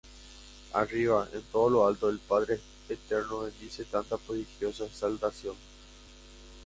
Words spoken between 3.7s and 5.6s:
tan prodigiosa exaltación.